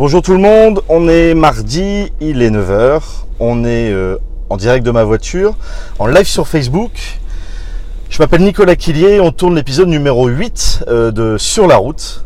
[0.00, 3.02] Bonjour tout le monde, on est mardi, il est 9h,
[3.38, 4.16] on est euh,
[4.48, 5.58] en direct de ma voiture,
[5.98, 7.18] en live sur Facebook.
[8.08, 12.24] Je m'appelle Nicolas Quillier, on tourne l'épisode numéro 8 euh, de Sur la route.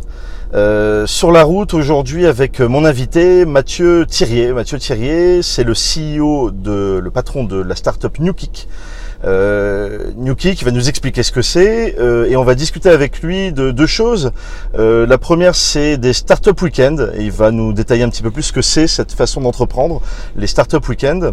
[0.55, 4.52] Euh, sur la route aujourd'hui avec mon invité Mathieu Thirier.
[4.52, 8.69] Mathieu Thirier, c'est le CEO de le patron de la startup NewKick.
[9.25, 13.52] Euh, Newkick va nous expliquer ce que c'est euh, et on va discuter avec lui
[13.52, 14.32] de deux choses.
[14.78, 16.96] Euh, la première c'est des startup week-end.
[17.19, 20.02] Il va nous détailler un petit peu plus ce que c'est cette façon d'entreprendre,
[20.37, 21.32] les startup week-end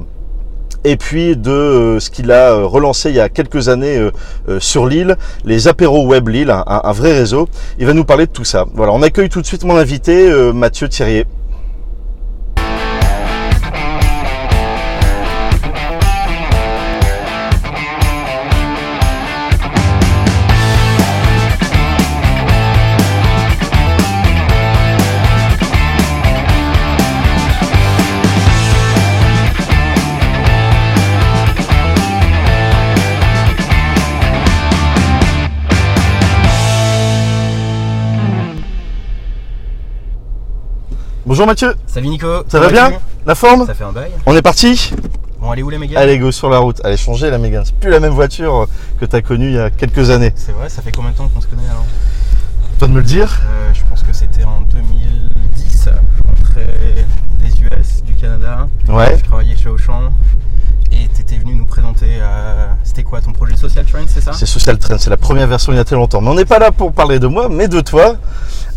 [0.84, 4.10] et puis de euh, ce qu'il a relancé il y a quelques années
[4.60, 7.50] sur l'île, les apéros web Lille, un, vrai réseau.
[7.78, 8.66] Il va nous parler de tout ça.
[8.74, 11.26] Voilà, on accueille tout de suite mon invité, Mathieu Thirier.
[41.32, 41.74] Bonjour Mathieu.
[41.88, 42.44] Salut Nico.
[42.50, 42.92] Ça va bien
[43.26, 43.66] La forme?
[43.66, 44.12] Ça fait un bail.
[44.26, 44.92] On est parti?
[45.40, 46.82] Bon, allez où la Mégane Allez, go sur la route.
[46.84, 47.64] Allez, changer la Mégane.
[47.64, 48.68] C'est plus la même voiture
[49.00, 50.34] que tu as connue il y a quelques années.
[50.36, 51.86] C'est vrai, ça fait combien de temps qu'on se connaît alors?
[52.80, 55.88] Toi de me le dire euh, Je pense que c'était en 2010.
[55.88, 57.06] Je rentrais
[57.40, 58.68] des US, du Canada.
[58.90, 59.18] Ouais.
[59.18, 60.12] Je travaillais chez Auchan.
[60.92, 64.34] Et tu étais venu nous présenter, euh, c'était quoi ton projet Social Trend, c'est ça?
[64.34, 66.20] C'est Social Trend, c'est la première version il y a très longtemps.
[66.20, 68.18] Mais on n'est pas là pour parler de moi, mais de toi.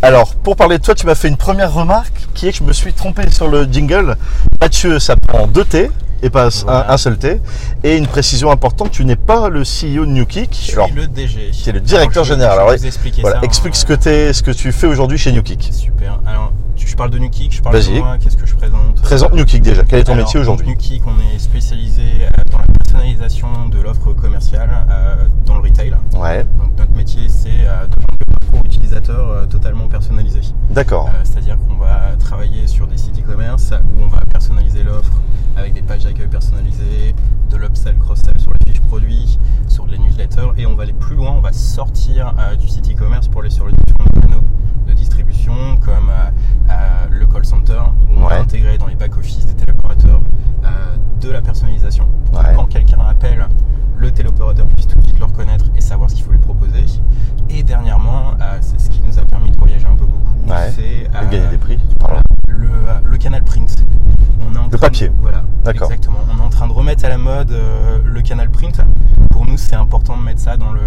[0.04, 2.64] Alors, pour parler de toi, tu m'as fait une première remarque qui est que je
[2.64, 4.16] me suis trompé sur le jingle.
[4.60, 5.90] Mathieu, ça prend deux T
[6.22, 6.90] et pas Voilà.
[6.90, 7.40] un, un seul T.
[7.84, 10.50] Et une précision importante, tu n'es pas le CEO de NewKick.
[10.52, 11.50] Je suis le DG.
[11.52, 12.54] qui est le directeur Alors, je- général.
[12.58, 13.44] Je Alors, vous expliquer voilà, ça.
[13.46, 13.78] explique hein.
[13.78, 15.70] ce que, ce que tu fais aujourd'hui chez NewKick.
[15.72, 16.20] Super.
[16.26, 17.98] Alors, tu- je parle de NewKick, je parle de Vas-y.
[17.98, 19.00] moi, qu'est-ce que je présente?
[19.00, 19.84] Présente NewKick déjà.
[19.84, 20.66] Quel est ton Alors, métier aujourd'hui?
[20.66, 25.14] Donc, NewKick, on est spécialisé euh, dans la personnalisation de l'offre commerciale euh,
[25.46, 25.94] dans le retail.
[26.14, 28.23] Ouais, Donc notre métier, c'est euh, de
[28.54, 30.40] parcours utilisateur euh, totalement personnalisé.
[30.70, 31.08] d'accord.
[31.08, 35.20] Euh, C'est-à-dire qu'on va travailler sur des sites e-commerce où on va personnaliser l'offre
[35.56, 37.14] avec des pages d'accueil personnalisées,
[37.50, 39.38] de l'upsell, cross-sell sur les fiches produits,
[39.68, 42.68] sur de la newsletter, et on va aller plus loin, on va sortir euh, du
[42.68, 44.42] site e-commerce pour aller sur les différents canaux
[44.88, 45.52] de distribution
[45.84, 46.30] comme euh,
[46.70, 48.30] euh, le call center, où on Ouais.
[48.30, 50.20] va intégrer dans les back-office des téléopérateurs
[51.20, 52.06] de la personnalisation.
[52.30, 52.52] Pour que Ouais.
[52.54, 53.46] Quand quelqu'un appelle,
[53.96, 56.84] le téléopérateur puisse tout de suite le reconnaître et savoir ce qu'il faut lui proposer.
[57.48, 60.70] Et dernièrement, euh, c'est ce qui nous a permis de voyager un peu beaucoup, Ouais.
[60.74, 61.78] c'est Et euh, gagner des prix.
[61.98, 62.20] Pardon.
[62.48, 63.74] le, euh, le canal print.
[64.46, 65.10] On est en Le train papier.
[65.20, 65.42] voilà.
[65.64, 65.90] D'accord.
[65.90, 66.18] Exactement.
[66.32, 68.80] On est en train de remettre à la mode euh, le canal print.
[69.30, 70.80] Pour nous, c'est important de mettre ça dans le,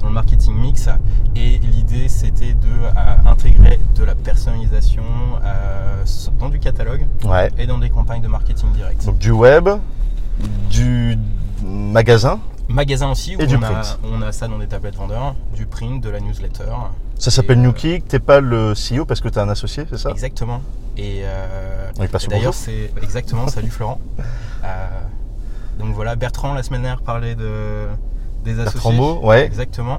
[0.00, 0.88] dans le marketing mix.
[1.36, 5.02] Et l'idée, c'était de intégrer de la personnalisation
[5.44, 6.04] euh,
[6.38, 7.50] dans du catalogue Ouais.
[7.58, 9.04] et dans des campagnes de marketing direct.
[9.06, 9.68] Donc du web,
[10.70, 11.16] du
[11.64, 12.40] magasin.
[12.72, 15.66] Magasin aussi, où Et du on, a, on a ça dans des tablettes vendeurs, du
[15.66, 16.64] print, de la newsletter.
[17.18, 18.08] Ça s'appelle euh, NewKick.
[18.08, 20.10] T'es pas le CEO parce que t'es un associé, c'est ça?
[20.10, 20.62] Exactement.
[20.96, 23.48] Et, euh, et d'ailleurs, c'est exactement.
[23.48, 24.00] Salut Florent.
[24.64, 24.86] Euh,
[25.80, 27.88] donc voilà, Bertrand la semaine dernière parlait de
[28.44, 28.74] des associés.
[28.74, 29.44] Bertrand Beau, ouais.
[29.44, 29.98] Exactement.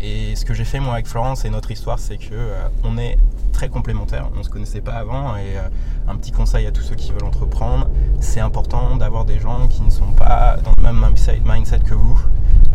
[0.00, 2.96] Et ce que j'ai fait moi avec Florent, c'est notre histoire, c'est que euh, on
[2.96, 3.16] est
[3.54, 4.28] très complémentaires.
[4.38, 5.68] On se connaissait pas avant et euh,
[6.08, 7.88] un petit conseil à tous ceux qui veulent entreprendre,
[8.20, 11.02] c'est important d'avoir des gens qui ne sont pas dans le même
[11.46, 12.20] mindset, que vous,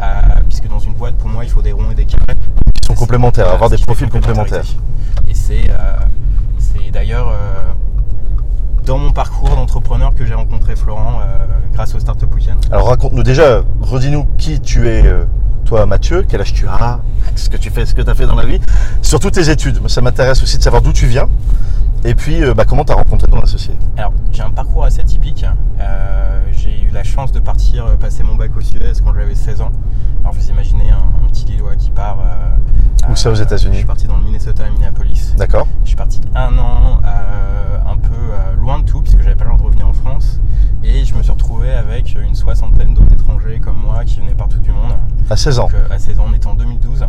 [0.01, 0.03] euh,
[0.47, 2.40] puisque dans une boîte, pour moi, il faut des ronds et des carrés.
[2.81, 4.66] Ils sont complémentaires, avoir des profils complémentaires.
[5.28, 5.97] Et c'est euh,
[6.91, 7.31] d'ailleurs
[8.90, 12.57] dans mon parcours d'entrepreneur que j'ai rencontré Florent euh, grâce au Startup Weekend.
[12.72, 15.25] Alors raconte-nous déjà, redis-nous qui tu es, euh,
[15.63, 17.00] toi Mathieu, quel âge tu as,
[17.40, 18.60] ce que tu fais, ce que tu as fait dans la vie,
[19.02, 19.80] surtout tes études.
[19.88, 21.28] Ça m'intéresse aussi de savoir d'où tu viens
[22.06, 23.74] et puis euh, bah, comment tu as rencontré ton associé.
[23.98, 25.46] Alors, j'ai un parcours assez atypique.
[25.80, 29.36] Euh, j'ai eu la chance de partir euh, passer mon bac aux US quand j'avais
[29.36, 29.72] 16 ans.
[30.29, 32.19] Alors, vous imaginez un, un petit Lillois qui part.
[32.19, 35.34] euh, Où ça, aux États-Unis Je suis parti dans le Minnesota à Minneapolis.
[35.35, 39.34] D'accord Je suis parti un an euh, un peu euh, loin de tout, puisque j'avais
[39.35, 40.40] pas le droit de revenir en France.
[40.84, 44.59] Et je me suis retrouvé avec une soixantaine d'autres étrangers comme moi qui venaient partout
[44.59, 44.93] du monde.
[45.31, 45.64] À 16 ans.
[45.64, 47.08] Donc, à 16 ans, on était en 2012.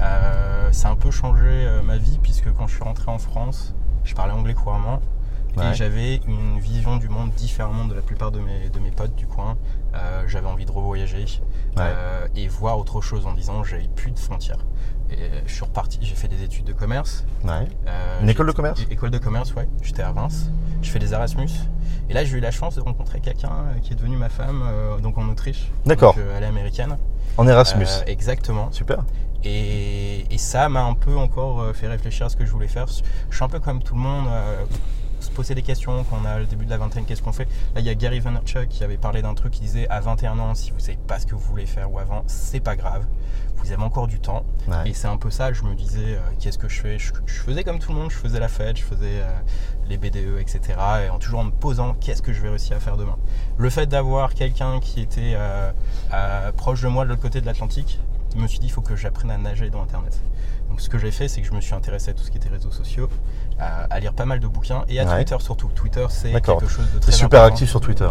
[0.00, 3.18] Euh, ça a un peu changé euh, ma vie, puisque quand je suis rentré en
[3.18, 3.74] France,
[4.04, 5.00] je parlais anglais couramment.
[5.56, 5.70] Ouais.
[5.70, 9.14] Et j'avais une vision du monde différemment de la plupart de mes, de mes potes
[9.14, 9.56] du coin.
[9.94, 11.26] Euh, j'avais envie de revoyager
[11.78, 14.58] euh, et voir autre chose en disant j'avais plus de frontières.
[15.10, 15.16] Et
[15.46, 17.24] je suis reparti, j'ai fait des études de commerce.
[17.44, 17.68] Ouais.
[17.86, 18.80] Euh, Une école de commerce?
[18.90, 19.68] École de commerce, ouais.
[19.82, 20.50] J'étais à Reims.
[20.82, 21.50] Je fais des Erasmus.
[22.08, 24.64] Et là, j'ai eu la chance de rencontrer quelqu'un qui est devenu ma femme,
[25.02, 25.70] donc en Autriche.
[25.86, 26.16] D'accord.
[26.18, 26.98] Est américaine.
[27.36, 27.86] En Erasmus.
[28.06, 28.72] Exactement.
[28.72, 29.04] Super.
[29.44, 32.86] Et, et ça m'a un peu encore fait réfléchir à ce que je voulais faire.
[33.30, 34.26] Je suis un peu comme tout le monde.
[35.24, 37.48] Se poser des questions quand on a le début de la vingtaine, qu'est-ce qu'on fait?
[37.74, 40.38] Là, il y a Gary Vaynerchuk qui avait parlé d'un truc qui disait à 21
[40.38, 43.06] ans, si vous savez pas ce que vous voulez faire ou avant, c'est pas grave.
[43.56, 44.44] Vous avez encore du temps.
[44.68, 44.90] Ouais.
[44.90, 46.98] Et c'est un peu ça, je me disais, euh, qu'est-ce que je fais?
[46.98, 49.38] Je, je faisais comme tout le monde, je faisais la fête, je faisais euh,
[49.88, 50.60] les BDE, etc.
[51.06, 53.16] Et en toujours en me posant, qu'est-ce que je vais réussir à faire demain?
[53.56, 55.72] Le fait d'avoir quelqu'un qui était euh,
[56.56, 58.00] proche de moi de l'autre côté de l'Atlantique,
[58.34, 60.20] je me suis dit, il faut que j'apprenne à nager dans Internet.
[60.68, 62.36] Donc ce que j'ai fait, c'est que je me suis intéressé à tout ce qui
[62.38, 63.08] était réseaux sociaux,
[63.58, 65.16] à, à lire pas mal de bouquins et à Ouais.
[65.24, 65.68] Twitter surtout.
[65.74, 67.54] Twitter, c'est quelque chose de très super important.
[67.54, 68.08] actif sur Twitter.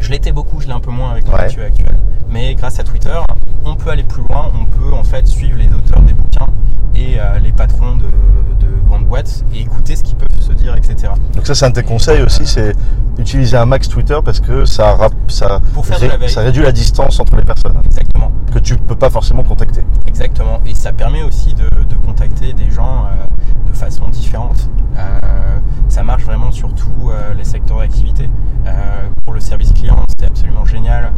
[0.00, 1.44] Je l'étais beaucoup, je l'ai un peu moins avec mon Ouais.
[1.46, 1.96] métier actuel.
[2.30, 3.16] Mais grâce à Twitter,
[3.64, 6.46] on peut aller plus loin, on peut en fait suivre les auteurs des bouquins
[6.94, 10.74] et euh, les patrons de, de grandes boîtes et écouter ce qu'ils peuvent se dire,
[10.76, 11.12] etc.
[11.34, 12.72] Donc ça, c'est un de tes conseils aussi, c'est
[13.18, 15.60] utiliser un max Twitter parce que ça, rap- ça,
[16.36, 19.82] la réduit la distance entre les personnes Exactement, que tu peux pas forcément contacter.
[20.06, 20.60] exactement.
[20.66, 24.68] Et ça permet aussi de, de contacter des gens euh, façon différente.
[24.98, 28.28] Euh, ça marche vraiment sur tous euh, les secteurs d'activité.
[28.66, 31.12] Euh, pour le service client, c'était absolument génial.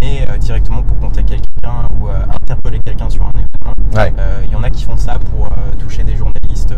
[0.00, 4.12] Mais directement pour contacter quelqu'un ou interpeller quelqu'un sur un événement, Ouais.
[4.44, 5.48] Il y en a qui font ça pour
[5.78, 6.74] toucher des journalistes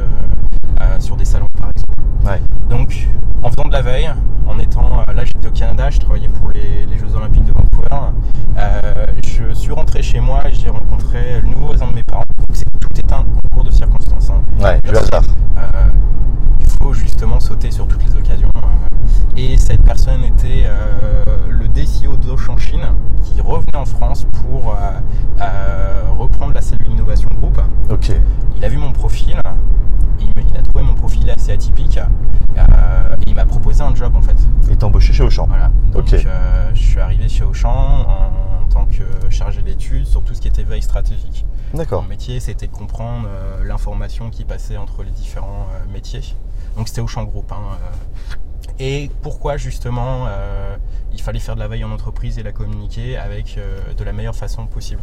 [1.01, 1.99] sur des salons par exemple.
[2.25, 2.41] Ouais.
[2.69, 3.09] Donc
[3.51, 4.11] en faisant de la veille,
[4.47, 7.53] en étant euh, là j'étais au Canada, je travaillais pour les, les Jeux Olympiques de
[7.53, 7.89] Vancouver.
[8.59, 12.25] Euh, je suis rentré chez moi et j'ai rencontré le nouveau voisin de mes parents.
[12.39, 14.31] Donc tout est un concours de circonstances.
[14.31, 14.43] hein.
[14.63, 15.25] Ouais, du Bien sûr, hasard.
[15.59, 15.63] euh,
[16.61, 18.10] il faut justement sauter sur toutes les
[19.43, 22.87] Et cette personne était euh, le DCO d'Auchan Chine
[23.25, 24.75] qui revenait en France pour euh,
[25.41, 27.59] euh, reprendre la cellule Innovation Group.
[27.89, 28.13] Ok.
[28.59, 29.41] Il a vu mon profil,
[30.21, 32.61] il, a trouvé mon profil assez atypique et
[33.27, 34.37] il m'a proposé un job en fait.
[34.71, 35.47] Et t'es embauché chez Auchan.
[35.47, 35.71] Voilà.
[35.95, 36.15] Donc
[36.75, 40.49] je suis arrivé chez Auchan en, en tant que chargé d'études sur tout ce qui
[40.49, 41.47] était veille stratégique.
[41.73, 42.03] D'accord.
[42.03, 43.27] Mon métier, c'était de comprendre
[43.65, 46.37] l'information qui passait entre les différents métiers.
[46.77, 47.51] Donc c'était au champ groupe.
[47.53, 47.79] hein.
[48.81, 50.75] Et pourquoi justement euh,
[51.13, 54.13] il fallait faire de la veille en entreprise et la communiquer avec euh, de la
[54.13, 55.03] meilleure façon possible.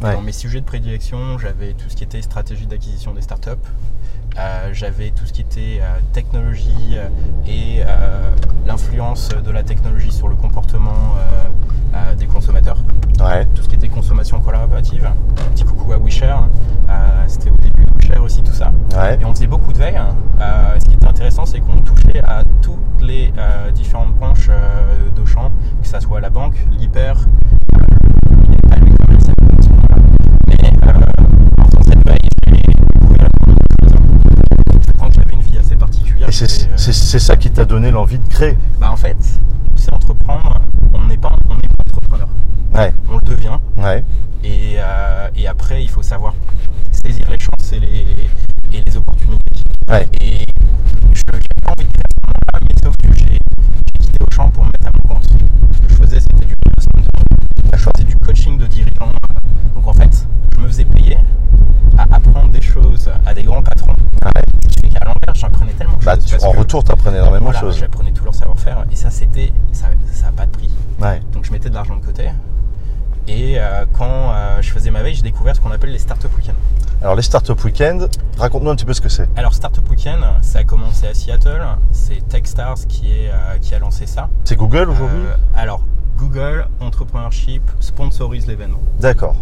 [0.00, 0.14] Ouais.
[0.14, 3.50] Dans mes sujets de prédilection, j'avais tout ce qui était stratégie d'acquisition des startups.
[4.38, 5.80] Euh, j'avais tout ce qui était
[6.12, 6.96] technologie
[7.48, 7.82] et
[8.66, 11.16] l'influence de la technologie sur le comportement
[12.16, 12.78] des consommateurs
[13.20, 13.46] Ouais.
[13.46, 15.04] tout ce qui était consommation collaborative.
[15.06, 15.96] Un petit coucou à.
[15.96, 18.72] Euh, C'était au début de WeShare aussi tout ça.
[18.96, 19.18] Ouais.
[19.20, 19.98] Et on faisait beaucoup de veille.
[36.88, 38.56] Et c'est ça qui t'a donné l'envie de créer.
[38.80, 39.16] bah, en fait,
[39.76, 40.58] c'est entreprendre,
[40.94, 42.28] on n'est pas, on pas entrepreneur.
[42.74, 42.92] Ouais.
[43.10, 43.58] On le devient.
[43.76, 44.02] Ouais.
[44.42, 46.34] Et, euh, et après, il faut savoir
[46.92, 48.06] saisir les chances et les,
[48.72, 49.62] et les opportunités.
[49.88, 50.08] Ouais.
[50.20, 50.46] Et
[51.12, 54.48] je n'avais pas envie de faire ce moment-là, mais sauf que j'ai j'ai quitté Auchan
[54.50, 55.24] pour me mettre à mon compte.
[55.72, 59.12] Ce que je faisais, c'était du replacement de je faisais du coaching de dirigeants.
[59.74, 61.18] Donc en fait, je me faisais payer
[61.98, 63.92] à apprendre des choses à des grands patrons.
[64.24, 64.42] Ouais.
[64.62, 67.60] Ce qui fait qu'à l'envers, j'apprenais tellement de Bah, tu- en retour, t'apprenais énormément voilà,
[67.60, 67.78] de choses.
[67.78, 68.84] J'apprenais tout leur savoir-faire.
[68.90, 69.88] Et ça, c'était, ça
[70.26, 70.70] n'a pas de prix.
[71.00, 71.20] Ouais.
[71.32, 72.30] Donc je mettais de l'argent de côté.
[73.26, 76.34] Et euh, quand euh, je faisais ma veille, j'ai découvert ce qu'on appelle les Startup
[76.34, 76.54] Weekends.
[77.02, 79.28] Alors, les Startup Weekend, raconte-nous un petit peu ce que c'est.
[79.36, 81.62] Alors Startup Weekend, ça a commencé à Seattle.
[81.92, 84.30] C'est Techstars qui, est, euh, qui a lancé ça.
[84.44, 85.20] C'est Google aujourd'hui
[85.54, 85.82] alors
[86.16, 88.80] Google Entrepreneurship sponsorise l'événement.
[88.98, 89.36] D'accord.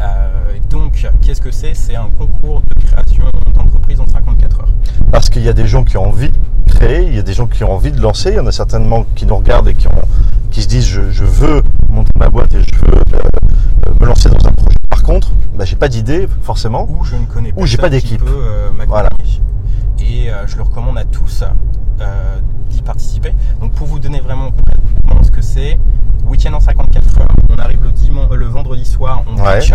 [0.00, 1.74] Euh, donc qu'est-ce que c'est?
[1.74, 3.24] C'est un concours de création
[3.54, 4.68] d'entreprise en 54 heures.
[5.12, 6.36] Parce qu'il y a des gens qui ont envie de
[6.66, 8.52] créer, il y a des gens qui ont envie de lancer, il y en a
[8.52, 10.02] certainement qui nous regardent et qui, ont,
[10.50, 14.28] qui se disent je, je veux monter ma boîte et je veux euh, me lancer
[14.28, 14.74] dans un projet.
[14.90, 16.88] Par contre, bah, j'ai pas d'idée forcément.
[16.90, 18.22] Où je ne connais Ou j'ai pas d'équipe.
[18.26, 19.08] euh, m'accompagner.
[20.00, 21.44] Et je le recommande à tous
[22.70, 23.32] d'y participer.
[23.60, 25.78] Donc pour vous donner vraiment concrètement ce que c'est,
[26.26, 29.58] week-end en 54 heures, on arrive le, euh, le vendredi soir, on Ouais.
[29.60, 29.72] pitch.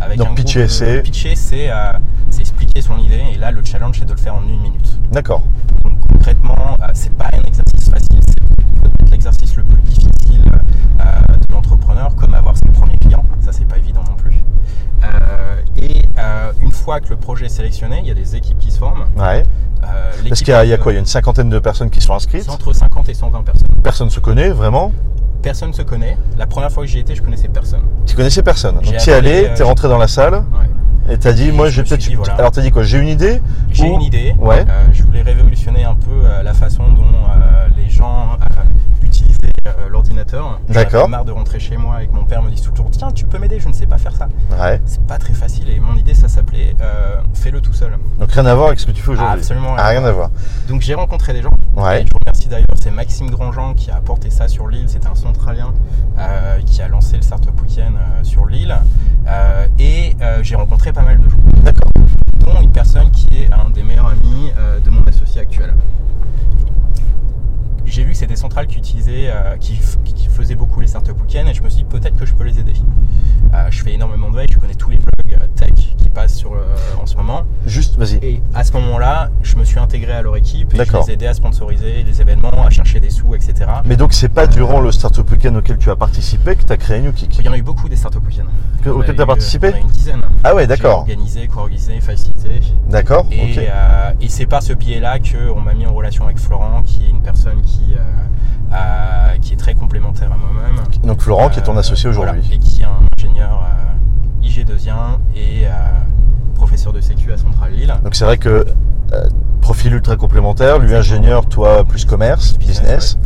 [0.00, 1.92] Avec Donc un pitcher, c'est- Pitcher, c'est euh,
[2.28, 3.22] c'est expliquer son idée.
[3.32, 4.98] Et là, le challenge, c'est de le faire en une minute.
[5.10, 5.42] D'accord.
[5.84, 8.40] Donc concrètement, euh, c'est pas un exercice facile, c'est
[8.82, 10.42] peut-être l'exercice le plus difficile
[11.00, 13.24] euh, de l'entrepreneur, comme avoir ses premiers clients.
[13.40, 14.34] Ça, c'est pas évident non plus.
[15.76, 16.02] Et
[16.60, 19.04] une fois que le projet est sélectionné, il y a des équipes qui se forment.
[19.16, 19.42] Ouais.
[20.28, 22.14] Parce qu'il y, a- y quoi Il y a une cinquantaine de personnes qui sont
[22.14, 22.44] inscrites.
[22.44, 23.66] C'est entre 50 et 120 personnes.
[23.82, 24.92] Personne se connaît vraiment.
[25.44, 26.16] Personne se connaît.
[26.38, 27.82] La première fois que j'y étais, je connaissais personne.
[28.06, 28.76] Tu connaissais personne.
[28.76, 31.12] Donc tu es allé, tu es rentré dans la salle Ouais.
[31.14, 32.16] et tu as dit Et moi je suis peut-être.
[32.16, 32.34] voilà.
[32.34, 34.34] Alors tu as dit quoi J'ai une idée J'ai Ou- une idée.
[34.38, 34.60] Ouais.
[34.66, 38.36] Euh, je voulais révolutionner un peu euh, la façon dont euh, les gens
[39.90, 40.60] l'ordinateur.
[40.68, 41.08] J'en avais D'accord.
[41.08, 43.38] marre de rentrer chez moi et que mon père me dise toujours Tiens, tu peux
[43.38, 44.28] m'aider, je ne sais pas faire ça.
[44.60, 44.80] Ouais.
[44.86, 47.98] C'est pas très facile et mon idée, ça s'appelait euh, Fais-le tout seul.
[48.20, 48.30] Ok.
[48.32, 49.40] rien à voir avec ce que tu fais Ah, aujourd'hui.
[49.40, 50.30] absolument Ah, rien à voir.
[50.68, 51.50] Donc j'ai rencontré des gens.
[51.76, 52.02] Ouais.
[52.02, 54.84] Et je vous remercie d'ailleurs, c'est Maxime Grandjean qui a apporté ça sur l'île.
[54.88, 55.72] C'est un centralien
[56.18, 58.76] euh, qui a lancé le Startup Weekend euh, sur l'île.
[59.26, 61.90] Euh, et euh, j'ai rencontré pas mal de gens, D'accord.
[62.40, 65.74] dont une personne qui est un des meilleurs amis euh, de mon associé actuel.
[68.24, 69.78] J'ai vu que c'était Central qui utilisait, euh, qui,
[70.14, 72.44] qui faisait beaucoup les Startup Weekend et je me suis dit peut-être que je peux
[72.44, 72.72] les aider.
[73.52, 76.34] Euh, je fais énormément de veille, je connais tous les blogs euh, tech qui passent
[76.36, 77.42] sur, euh, en ce moment.
[77.66, 78.16] Juste, vas-y.
[78.16, 81.12] Et à ce moment-là, je me suis intégré à leur équipe et je les ai
[81.14, 83.54] aidés à sponsoriser les événements, à chercher des sous, etc.
[83.84, 86.76] Mais donc, c'est pas durant le Startup Weekend auquel tu as participé que tu as
[86.76, 88.44] créé New Kick Il y en a eu beaucoup des startup week-end.
[88.90, 90.22] Auquel eu, t'as euh, participé On a une dizaine.
[90.42, 91.00] Ah ouais, d'accord.
[91.00, 92.60] Organisé, co-organisé, facilité.
[92.88, 93.26] D'accord.
[93.30, 93.58] Et, ok.
[93.58, 97.10] euh, et c'est par ce biais-là qu'on m'a mis en relation avec Florent, qui est
[97.10, 98.02] une personne qui, euh,
[99.40, 100.82] qui est très complémentaire à moi-même.
[101.04, 102.54] Donc, Florent, qui est ton Euh, associé voilà, aujourd'hui.
[102.54, 105.70] et qui est un ingénieur euh, IG2I et euh,
[106.54, 107.94] professeur de sécu à Centrale Lille.
[108.02, 108.64] Donc, c'est vrai que
[109.60, 113.18] profil ultra complémentaire, lui ingénieur, toi plus commerce, Business.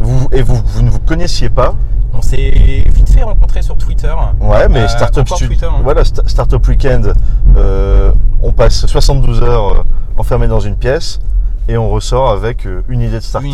[0.00, 1.74] Vous, et vous, vous ne vous connaissiez pas
[2.12, 2.50] On s'est
[2.94, 4.12] vite fait rencontrer sur Twitter.
[4.40, 5.80] Ouais, mais Euh, Startup Twitter, hein.
[5.82, 7.12] Voilà, Sta- Startup Weekend,
[7.56, 8.12] euh,
[8.42, 9.84] on passe 72 heures
[10.18, 11.18] enfermés dans une pièce
[11.68, 13.50] et on ressort avec euh, une idée de startup,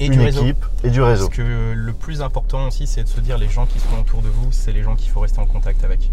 [0.00, 0.42] une réseau.
[0.42, 1.26] équipe et du réseau.
[1.28, 4.20] Parce que le plus important aussi, c'est de se dire les gens qui sont autour
[4.22, 6.10] de vous, c'est les gens qu'il faut rester en contact avec.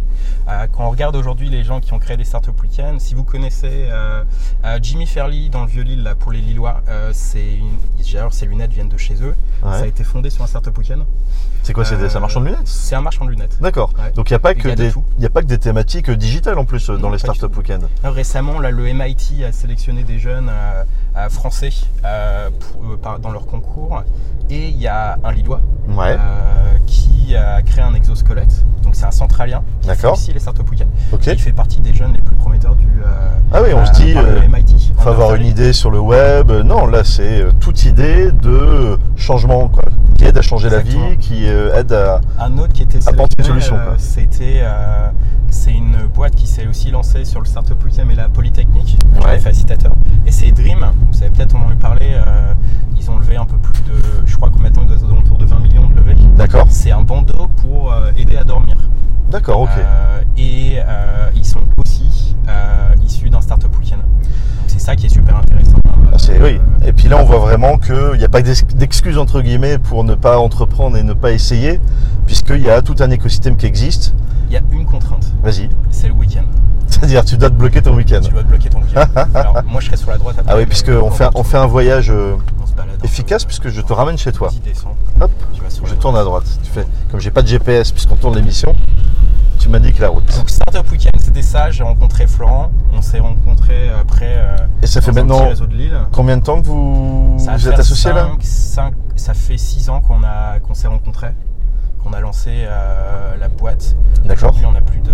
[0.49, 3.23] Euh, quand on regarde aujourd'hui les gens qui ont créé des startup week-ends, si vous
[3.23, 4.23] connaissez euh,
[4.65, 7.77] euh, Jimmy Fairley dans le Vieux-Lille, là, pour les Lillois, euh, c'est une-
[8.11, 9.35] d'ailleurs, ses lunettes viennent de chez eux.
[9.63, 9.71] Ouais.
[9.77, 10.99] Ça a été fondé sur un startup week-end.
[11.63, 12.61] C'est quoi, c'est Euh, un marchand de lunettes?
[12.67, 13.57] C'est un marchand de lunettes.
[13.61, 13.93] D'accord.
[13.99, 14.11] Ouais.
[14.15, 15.59] Donc il n'y a, pas que y a de des- y a pas que des
[15.59, 17.59] thématiques euh, digitales en plus euh, dans Non, les pas du Startup tout.
[17.59, 17.87] Weekend.
[18.03, 21.69] Récemment, là, le MIT a sélectionné des jeunes euh, euh, français
[22.05, 24.03] euh, pour- euh, par- dans leur concours.
[24.49, 28.65] Et il y a un Lillois Ouais, euh, qui a créé un exosquelette.
[28.83, 29.63] Donc c'est un centralien.
[29.81, 30.13] qui fait D'accord.
[30.13, 31.27] aussi les startup week ok.
[31.27, 32.87] Il fait partie des jeunes les plus prometteurs du.
[33.05, 34.90] euh, Ah oui, on euh, se dit, par le euh, MIT.
[34.97, 36.51] Faut avoir une idée sur le web.
[36.51, 41.17] Non, là c'est euh, toute idée de changement, quoi, qui aide à changer la vie,
[41.19, 42.21] qui euh, aide à.
[42.39, 44.59] Un autre qui était une solution, euh, c'était.
[44.61, 45.09] euh,
[45.49, 48.97] c'est une boîte qui s'est aussi lancée sur le Startup Weekend et la Polytechnique.
[49.25, 49.37] Ouais.
[49.37, 49.91] Facilitateur.
[50.25, 50.85] Et c'est Dream.
[51.11, 52.11] Vous avez peut-être entendu parler.
[52.13, 52.53] euh,
[52.97, 53.99] ils ont levé un peu plus de.
[54.25, 56.15] Je crois que maintenant ils doivent autour de 20 millions de levées.
[56.37, 58.75] D'accord, C'est un bandeau pour aider à dormir.
[59.29, 59.69] d'accord, ok.
[60.37, 60.77] Et
[61.35, 62.35] ils sont aussi
[63.03, 64.01] issus d'un Startup Weekend.
[64.81, 65.75] C'est ça qui est super intéressant.
[66.11, 66.59] Ah, c'est- Euh, oui.
[66.87, 70.03] Et puis là, on voit vraiment qu'il n'y a pas d'ex- d'excuses entre guillemets pour
[70.03, 71.79] ne pas entreprendre et ne pas essayer,
[72.25, 74.15] puisqu'il y a tout un écosystème qui existe.
[74.49, 75.69] Il y a une contrainte, Vas-y.
[75.91, 76.45] c'est le week-end.
[76.87, 78.21] C'est-à-dire, tu dois te bloquer ton week-end.
[78.23, 79.05] Tu dois te bloquer ton week-end.
[79.35, 80.51] Alors moi je serai sur la droite après.
[80.51, 82.33] Ah oui, puisqu'on fait, on fait un voyage euh,
[83.03, 84.49] efficace, puisque je te ramène chez toi.
[85.21, 86.45] Hop, Tu vas sur je tourne à droite.
[86.63, 88.75] Tu fais, comme j'ai pas de GPS, puisqu'on tourne l'émission,
[89.61, 90.25] tu m'indiques la route.
[90.37, 95.01] Donc Startup Weekend c'était ça, j'ai rencontré Florent, on s'est rencontrés après euh, Et ça
[95.01, 95.97] fait un maintenant petit réseau de Lille.
[96.11, 99.89] combien de temps que vous, Ça vous êtes associés là cinq- cinq- Ça fait 6
[99.89, 101.33] ans qu'on a qu'on s'est rencontrés,
[102.03, 103.95] qu'on a lancé euh, la boîte.
[104.25, 104.49] D'accord.
[104.49, 105.11] Aujourd'hui, on a plus de,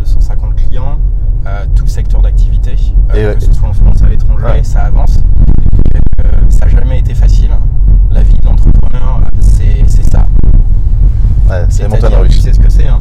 [0.00, 0.98] de 150 clients,
[1.46, 2.74] euh, tout secteur d'activité,
[3.14, 4.64] euh, que ce soit en France, à l'étranger, Ouais.
[4.64, 5.18] ça avance.
[6.20, 7.50] Euh, ça n'a jamais été facile.
[8.10, 10.24] La vie d'entrepreneur, c'est c'est ça.
[11.50, 12.88] Ouais, c'est C'est-à-dire, montagnes tu sais ce que c'est.
[12.88, 12.98] Hein.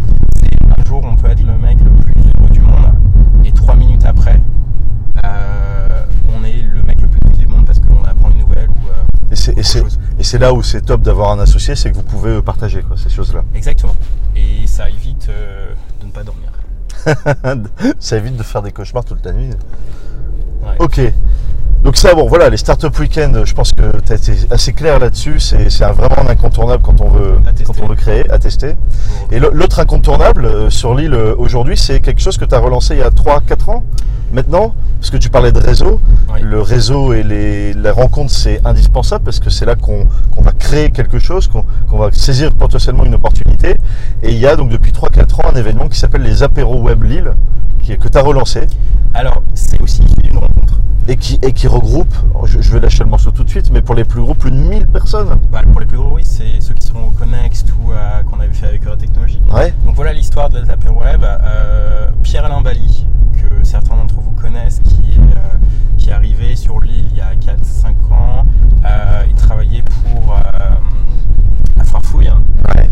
[0.89, 2.89] Jour, on peut être le mec le plus heureux du monde,
[3.46, 4.41] et trois minutes après,
[5.24, 6.05] euh,
[6.36, 8.88] on est le mec le plus triste du monde parce qu'on apprend une nouvelle ou
[8.89, 9.34] euh,
[10.17, 12.81] Et c'est- là où c'est top d'avoir un associé, c'est que vous pouvez euh, partager
[12.81, 13.43] quoi, ces choses-là.
[13.53, 13.93] Exactement.
[14.36, 16.50] Et ça évite euh, de ne pas dormir.
[18.00, 19.51] ça évite de faire des cauchemars toute la nuit.
[20.63, 20.75] Ouais.
[20.79, 21.01] Ok.
[21.83, 25.00] Donc ça, bon, voilà, les startup week-end, je pense que tu as été assez clair
[25.00, 25.39] là-dessus.
[25.39, 28.75] C'est vraiment un incontournable quand on veut, quand on veut créer, à tester.
[29.31, 32.95] Et l'autre incontournable euh, sur l'île euh, aujourd'hui, c'est quelque chose que tu as relancé
[32.95, 33.83] il y a 3-4 ans
[34.33, 36.01] maintenant, parce que tu parlais de réseau.
[36.33, 36.41] Oui.
[36.41, 40.05] Le réseau et les, la rencontre, c'est indispensable parce que c'est là qu'on
[40.36, 43.77] qu'on va créer quelque chose, qu'on qu'on va saisir potentiellement une opportunité.
[44.21, 47.03] Et il y a donc depuis 3-4 ans un événement qui s'appelle les apéros web
[47.03, 47.31] Lille,
[47.81, 48.67] qui, que tu as relancé
[49.13, 50.79] Alors, c'est aussi d'une rencontre.
[51.08, 52.13] Et qui, et qui regroupe,
[52.46, 54.51] je, je vais lâcher le morceau tout de suite, mais pour les plus gros, plus
[54.51, 55.39] de 1000 personnes.
[55.51, 58.39] Bah, pour les plus gros, oui, c'est ceux qui sont au Connext ou euh, qu'on
[58.39, 59.41] avait fait avec Eura Technologies.
[59.51, 61.24] Ouais, Donc voilà l'histoire de l'Apéro Web.
[61.24, 65.58] Euh, Pierre-Alain Bali, que certains d'entre vous connaissent, qui est, euh,
[65.98, 68.46] qui est arrivé sur l'île il y a 4-5 ans.
[69.27, 72.29] Il travaillait pour à Farfouille.
[72.75, 72.89] ouais.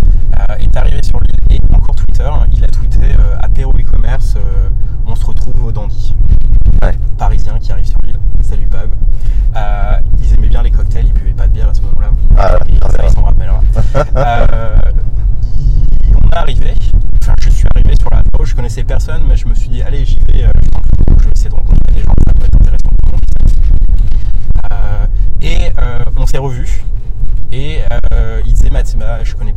[0.60, 2.30] Est arrivé sur l'île et encore Twitter.
[2.56, 4.36] Il a tweeté apéro e-commerce,
[5.06, 6.16] on se retrouve au Dandy.
[6.82, 6.94] Ouais.
[7.18, 8.18] Parisien qui arrive sur l'île.
[8.42, 8.90] Salut Pab.
[9.56, 12.10] Euh, ils aimaient bien les cocktails, ils buvaient pas de bière à ce moment-là.
[12.38, 13.62] Ah, Et ah, ça, il s'en rappellera.
[14.16, 14.78] Euh,
[15.60, 16.74] il- on est arrivé,
[17.22, 19.82] enfin je suis arrivé sur la page, je connaissais personne, mais je me suis dit
[19.82, 22.34] allez j'y vais, euh, je, pense que je vais essayer de rencontrer des gens, ça
[22.34, 22.90] peut être intéressant.
[26.28, 26.84] s'est revus.
[27.54, 27.80] Et
[28.14, 28.70] euh, il disait,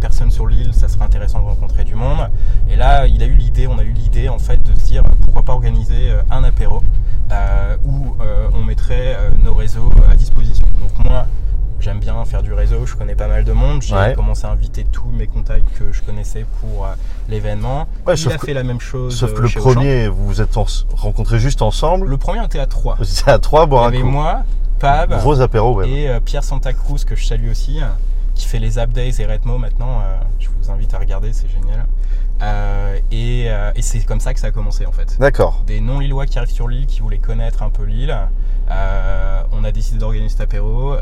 [0.01, 2.29] Mathima, je connais personne sur l'île, ça serait intéressant de rencontrer du monde.
[2.71, 5.03] Et là, il a eu l'idée, on a eu l'idée en fait de se dire
[5.25, 6.83] pourquoi pas organiser euh, un apéro
[7.33, 10.67] euh, où euh, on mettrait nos réseaux à disposition.
[10.81, 11.27] Donc moi,
[11.81, 13.83] j'aime bien faire du réseau, je connais pas mal de monde.
[13.83, 14.15] J'ai Ouais.
[14.15, 16.91] commencé à inviter tous mes contacts que je connaissais pour euh,
[17.29, 17.87] l'événement.
[18.07, 19.17] Ouais, il a que- fait la même chose.
[19.17, 19.61] Sauf que le Auchan.
[19.61, 22.07] premier, vous vous êtes en- rencontrés juste ensemble.
[22.07, 22.97] Le premier était à 3.
[22.99, 24.05] Vous étiez à trois boire un coup.
[24.07, 24.43] moi,
[24.79, 25.89] Pab Gros apéro, ouais.
[25.91, 27.81] et euh, Pierre Santa Cruz que je salue aussi,
[28.41, 30.01] qui fait les Days et Redmo maintenant.
[30.01, 31.87] euh, je vous invite à regarder, c'est génial.
[32.43, 35.17] Euh, et euh, et c'est comme ça que ça a commencé en fait.
[35.19, 35.63] D'accord.
[35.67, 38.17] Des non-lillois qui arrivent sur l'île, qui voulaient connaître un peu l'île.
[38.71, 40.95] Euh, on a décidé d'organiser cet apéro.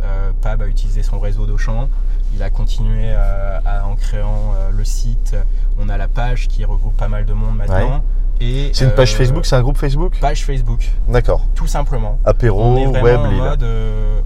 [0.43, 1.89] Pab a utilisé son réseau d'Auchan.
[2.35, 5.37] Il a continué à- en créant le site.
[5.79, 8.03] On a la page qui regroupe pas mal de monde maintenant.
[8.41, 11.45] Et, C'est une page Facebook, c'est un groupe Facebook Page Facebook, D'accord.
[11.57, 12.19] tout simplement.
[12.25, 13.67] Apéro, On est web, en, mode,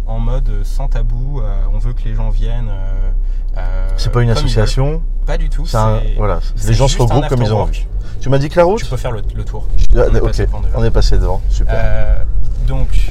[0.07, 1.40] en mode sans tabou.
[1.73, 2.71] on veut que les gens viennent.
[3.59, 5.02] Euh, C'est pas une association.
[5.26, 5.66] Pas du tout.
[5.66, 6.40] C'est un- voilà.
[6.66, 7.87] Les gens se regroupent comme ils ont envie.
[8.21, 9.66] Tu m'as dit que la route Tu peux faire le, le tour.
[9.97, 10.75] Ah, on est passé devant déjà.
[10.78, 11.40] on est passé devant.
[11.49, 11.75] Super.
[11.76, 12.23] Euh,
[12.68, 13.11] donc,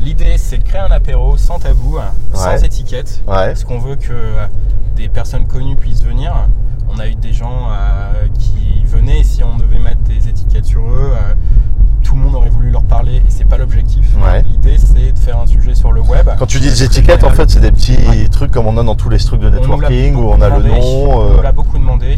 [0.00, 1.98] l'idée c'est de créer un apéro sans tabou,
[2.32, 3.20] sans étiquette.
[3.26, 3.48] Ouais.
[3.48, 4.32] Parce qu'on veut que
[4.96, 6.34] des personnes connues puissent venir.
[6.88, 10.64] On a eu des gens euh, qui venaient et si on devait mettre des étiquettes
[10.64, 11.12] sur eux,
[12.02, 14.06] tout le monde aurait voulu leur parler et c'est pas l'objectif.
[14.24, 14.42] Ouais.
[14.42, 16.25] L'idée c'est de faire un sujet sur le web.
[16.38, 18.28] Quand tu dis des étiquettes, en fait, c'est des petits Ouais.
[18.28, 20.62] trucs comme on a dans tous les trucs de On networking où on a le
[20.62, 20.80] nom.
[20.80, 22.16] On euh, l'a beaucoup demandé.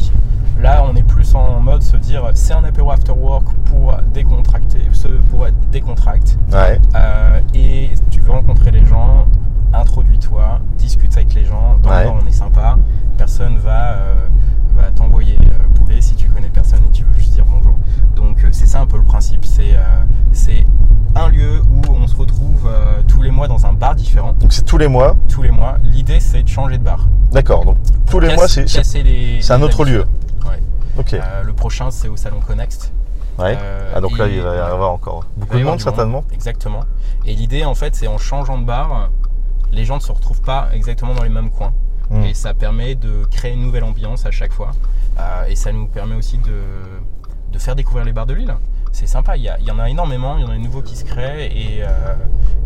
[0.60, 4.80] Là, on est plus en mode se dire c'est un apéro after work pour décontracter,
[5.30, 6.36] pour être décontract.
[6.52, 6.80] Ouais.
[6.96, 9.26] Euh, et tu veux rencontrer les gens,
[9.72, 11.78] introduis-toi, discute avec les gens.
[11.82, 12.04] Dans Ouais.
[12.04, 12.76] le on est sympa.
[13.16, 14.14] Personne va, euh,
[14.76, 15.38] va t'envoyer
[15.78, 17.74] bouler si tu connais personne et tu veux juste dire bonjour.
[18.16, 19.44] Donc c'est ça un peu le principe.
[19.44, 19.76] C'est
[20.32, 20.64] c'est
[21.18, 24.34] un lieu où on se retrouve euh, tous les mois dans un bar différent.
[24.40, 25.16] Donc c'est tous les mois.
[25.28, 25.76] Tous les mois.
[25.84, 27.06] L'idée c'est de changer de bar.
[27.32, 27.64] D'accord.
[27.64, 27.76] Donc
[28.10, 30.04] tous les mois, c'est c'est- un autre lieu.
[30.46, 30.60] Ouais.
[30.98, 31.14] Ok.
[31.14, 32.92] Euh, le prochain c'est au salon Connext.
[33.38, 33.56] Ouais.
[33.60, 36.24] Euh, Ah donc là, il va y avoir encore beaucoup de monde certainement.
[36.32, 36.80] Exactement.
[37.24, 39.10] Et l'idée, en fait, c'est en changeant de bar,
[39.70, 41.72] les gens ne se retrouvent pas exactement dans les mêmes coins.
[42.10, 42.22] Hmm.
[42.22, 44.70] Et ça permet de créer une nouvelle ambiance à chaque fois.
[45.48, 46.62] Et ça nous permet aussi de,
[47.52, 48.54] de faire découvrir les bars de Lille.
[48.92, 50.58] C'est sympa, il y, a- il y en a énormément, il y en a de
[50.58, 51.86] nouveaux qui se créent et, euh,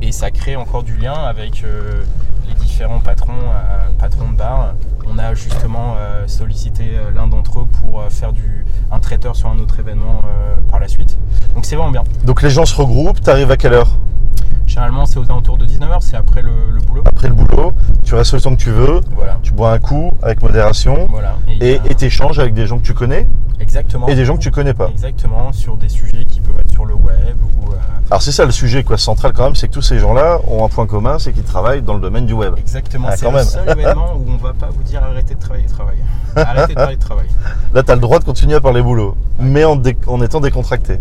[0.00, 2.02] et ça crée encore du lien avec euh,
[2.48, 4.74] les différents patrons, euh, patrons de bars.
[5.06, 9.78] On a justement sollicité l'un d'entre eux pour faire du, un traiteur sur un autre
[9.80, 10.22] événement
[10.70, 11.18] par la suite.
[11.54, 12.04] Donc c'est vraiment bien.
[12.24, 13.20] Donc les gens se regroupent.
[13.20, 13.90] T'arrives à quelle heure?
[14.72, 17.02] Généralement, c'est aux alentours de 19h, c'est après le, le boulot.
[17.04, 17.72] Après le boulot.
[18.04, 19.00] Tu restes le temps que tu veux.
[19.14, 19.38] Voilà.
[19.42, 21.06] Tu bois un coup avec modération.
[21.10, 21.36] Voilà.
[21.60, 23.26] Et a- et t'échanges avec des gens que tu connais
[23.60, 24.08] exactement.
[24.08, 24.88] et des gens que tu connais pas.
[24.88, 27.70] Exactement, sur des sujets qui peuvent être sur le web ou.
[27.72, 27.76] euh,
[28.10, 30.64] Alors c'est ça le sujet quoi central quand même, c'est que tous ces gens-là ont
[30.64, 32.54] un point commun, c'est qu'ils travaillent dans le domaine du web.
[32.56, 33.44] exactement, Ah, c'est le même.
[33.44, 35.96] seul événement où on va pas vous dire arrêtez de travailler, travail.
[36.34, 37.26] Arrêtez de parler de travail.
[37.74, 40.98] Là, tu as le droit de continuer à parler boulot, mais en étant décontracté.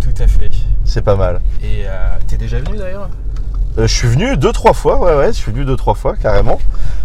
[0.00, 0.48] Tout à fait.
[0.96, 1.42] C'est pas mal.
[1.62, 3.10] Et euh, t'es déjà venu d'ailleurs?
[3.76, 6.16] Euh, je suis venu deux, trois fois, ouais, ouais, je suis venu deux, trois fois,
[6.16, 6.58] carrément.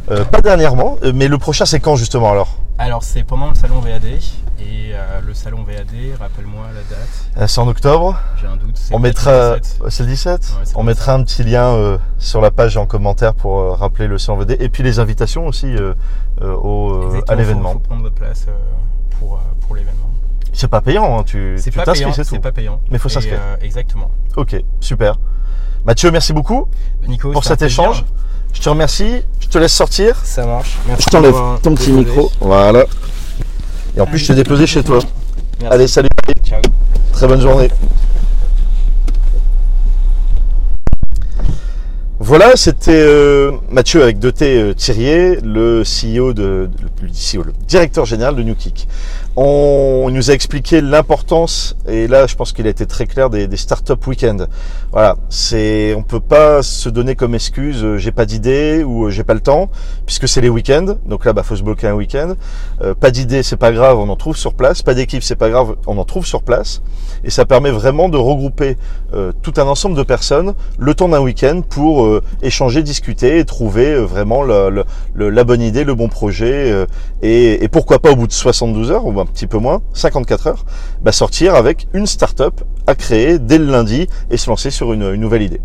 [0.09, 2.55] Euh, pas dernièrement, euh, mais le prochain, c'est quand justement alors?
[2.77, 4.05] Alors, c'est pendant le salon VAD.
[4.61, 4.93] Et
[5.27, 5.89] le salon VAD,
[6.21, 8.17] rappelle-moi la date, C'est en octobre?
[8.39, 8.77] j'ai un doute.
[8.77, 9.55] c'est On mettra.
[9.55, 9.81] le 17.
[9.83, 12.85] Ouais, C'est le 17 Ouais, c'est On mettra un petit lien sur la page en
[12.85, 14.55] commentaire pour rappeler le CNVD.
[14.61, 15.75] Et puis les invitations aussi
[16.41, 17.73] au, à l'événement.
[17.73, 18.45] Faut, faut prendre votre place
[19.19, 20.09] pour, pour l'événement.
[20.53, 22.41] C'est pas payant, hein, tu C'est tu pas t'inscris, payant, c'est c'est tout.
[22.41, 22.81] pas payant.
[22.89, 23.39] Mais faut Et, s'inscrire.
[23.41, 24.11] euh, exactement.
[24.35, 25.17] Ok, super.
[25.85, 26.67] Mathieu, merci beaucoup
[27.07, 27.83] Nico, pour c'était un cet plaisir.
[27.91, 28.05] échange.
[28.53, 29.21] Je te remercie.
[29.39, 30.17] Je te laisse sortir.
[30.23, 30.77] Ça marche.
[30.87, 32.05] Merci Je t'enlève d'avoir ton petit déposé.
[32.05, 32.31] micro.
[32.41, 32.83] Voilà.
[33.95, 34.99] Et en plus, je t'ai déposé chez toi.
[35.61, 35.73] Merci.
[35.75, 36.09] Allez, salut.
[36.45, 36.61] Ciao.
[37.13, 37.69] Très bonne journée.
[42.19, 46.69] Voilà, c'était euh, Mathieu avec Doté euh, Thirier, le CEO de,
[47.01, 48.87] le, CEO, le directeur général de NewKick.
[49.37, 53.47] On, nous a expliqué l'importance, et là je pense qu'il a été très clair, des,
[53.47, 54.45] des startup week-ends.
[54.91, 59.09] Voilà, c'est, on peut pas se donner comme excuse, euh, j'ai pas d'idée ou euh,
[59.09, 59.69] j'ai pas le temps,
[60.05, 60.95] puisque c'est les week-ends.
[61.05, 62.33] Donc là, bah faut se bloquer un week-end.
[62.81, 64.81] Euh, pas d'idée, c'est pas grave, on en trouve sur place.
[64.81, 66.81] Pas d'équipe, c'est pas grave, on en trouve sur place.
[67.23, 68.77] Et ça permet vraiment de regrouper
[69.41, 74.43] tout un ensemble de personnes le temps d'un week-end pour échanger, discuter et trouver vraiment
[74.43, 76.85] la bonne idée, le bon projet.
[77.21, 80.65] et, pourquoi pas au bout de 72 heures, un petit peu moins, 54 heures,
[81.01, 85.15] bah, sortir avec une start-up à créer dès le lundi et se lancer sur une,
[85.15, 85.61] nouvelle idée.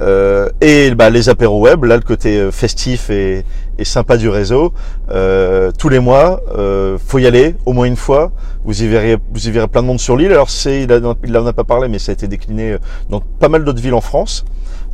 [0.00, 3.44] Euh, et bah, les apéros web, là le côté euh, festif et,
[3.82, 4.72] sympa du réseau,
[5.10, 8.32] euh, tous les mois, euh, faut y aller au moins une fois.
[8.64, 10.32] Vous y verrez, vous plein de monde sur l'île.
[10.32, 12.78] Alors c'est, il, a- il en a pas parlé, mais ça a été décliné euh,
[13.10, 14.44] dans pas mal d'autres villes en France.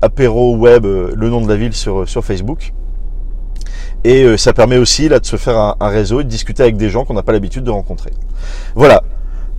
[0.03, 2.73] apéro web, le nom de la ville sur Facebook.
[4.05, 6.91] Et ça permet aussi là de se faire un réseau et de discuter avec des
[6.91, 8.13] gens qu'on n'a pas l'habitude de rencontrer.
[8.75, 9.03] Voilà,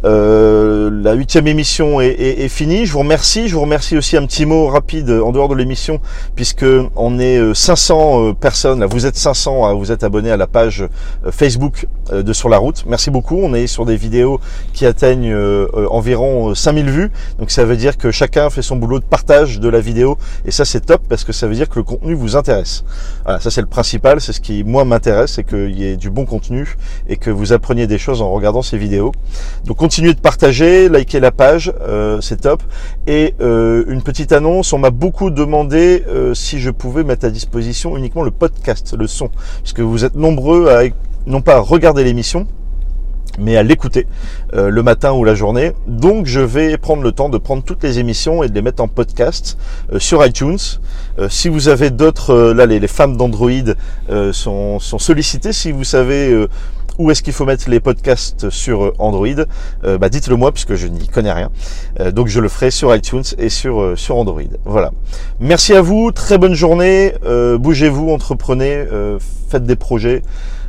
[0.05, 2.85] euh, la huitième émission est, est, finie.
[2.85, 3.47] Je vous remercie.
[3.47, 5.99] Je vous remercie aussi un petit mot rapide en dehors de l'émission,
[6.35, 8.81] puisque on est 500 euh, euh, personnes.
[8.81, 10.87] Là, vous êtes 500 à vous êtes abonnés à la page
[11.31, 12.83] Facebook de Sur la route.
[12.87, 13.39] Merci beaucoup.
[13.41, 14.39] On est sur des vidéos
[14.73, 15.35] qui atteignent
[15.89, 17.11] environ 5000 vues.
[17.39, 20.17] Donc ça veut dire que chacun fait son boulot de partage de la vidéo.
[20.45, 22.83] Et ça c'est top parce que ça veut dire que le contenu vous intéresse.
[23.23, 24.19] Voilà, ça c'est le principal.
[24.19, 26.75] C'est ce qui moi m'intéresse, c'est qu'il y ait du bon contenu
[27.07, 29.11] et que vous appreniez des choses en regardant ces vidéos.
[29.65, 32.63] Donc continuez de partager, likez la page, euh, c'est top.
[33.06, 37.29] Et euh, une petite annonce, on m'a beaucoup demandé euh, si je pouvais mettre à
[37.29, 39.29] disposition uniquement le podcast, le son,
[39.62, 40.86] puisque vous êtes nombreux à
[41.27, 42.47] non pas à regarder l'émission,
[43.38, 44.08] mais à l'écouter
[44.53, 45.73] le matin ou la journée.
[45.88, 48.82] Donc je vais prendre le temps de prendre toutes les émissions et de les mettre
[48.82, 49.60] en podcast
[49.99, 50.58] sur iTunes.
[51.29, 53.73] si vous avez d'autres, là les, les, femmes d'Android
[54.32, 55.53] sont, sont sollicitées.
[55.53, 56.47] Si vous savez
[56.97, 59.27] où est-ce qu'il faut mettre les podcasts sur euh, Android?
[59.84, 61.49] Euh, bah Dites-le moi puisque je n'y connais rien.
[61.99, 64.41] Euh, donc je le ferai sur iTunes et sur, sur Android.
[64.65, 64.91] Voilà.
[65.39, 67.13] Merci à vous, très bonne journée.
[67.23, 68.86] Bougez-vous, entreprenez,
[69.49, 70.21] faites des projets.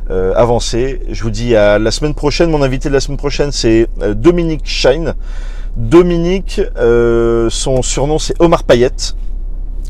[0.09, 1.01] avancez.
[1.09, 2.49] Je vous dis à la semaine prochaine.
[2.49, 5.13] Mon invité de la semaine prochaine, c'est Dominique Shine.
[5.75, 9.15] Dominique, son surnom c'est Omar Payette.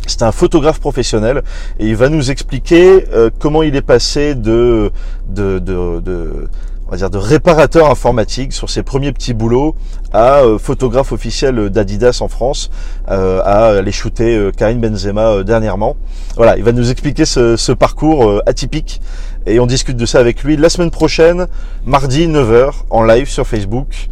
[0.08, 1.44] C'est un photographe professionnel
[1.80, 4.92] et il va nous expliquer euh, comment il est passé de,
[5.38, 9.76] on va dire de réparateur informatique sur ses premiers petits boulots
[10.14, 12.70] à euh, photographe officiel d'Adidas en France,
[13.10, 15.96] euh, à aller shooter Karim Benzema dernièrement.
[16.36, 19.02] Voilà, il va nous expliquer ce, ce parcours atypique
[19.48, 21.48] et on discute de ça avec lui la semaine prochaine,
[21.86, 24.10] mardi 9h en live sur Facebook,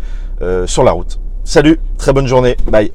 [0.66, 1.20] sur la route.
[1.46, 2.92] Salut, très bonne journée, bye.